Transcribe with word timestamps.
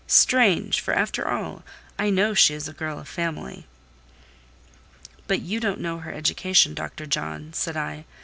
Strange! 0.07 0.81
for 0.81 0.95
after 0.95 1.27
all, 1.27 1.63
I 1.99 2.09
know 2.09 2.33
she 2.33 2.55
is 2.55 2.67
a 2.67 2.73
girl 2.73 2.97
of 2.97 3.07
family." 3.07 3.67
"But 5.27 5.41
you 5.41 5.59
don't 5.59 5.79
know 5.79 5.99
her 5.99 6.11
education, 6.11 6.73
Dr. 6.73 7.05
John," 7.05 7.53
said 7.53 7.77
I. 7.77 8.05